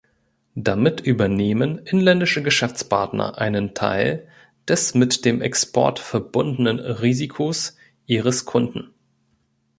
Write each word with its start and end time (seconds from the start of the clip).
Damit 0.55 1.01
übernehmen 1.01 1.77
inländische 1.77 2.41
Geschäftspartner 2.41 3.37
einen 3.37 3.75
Teil 3.75 4.27
des 4.67 4.95
mit 4.95 5.25
dem 5.25 5.41
Export 5.43 5.99
verbundenen 5.99 6.79
Risikos 6.79 7.77
ihres 8.07 8.45
Kunden. 8.45 8.95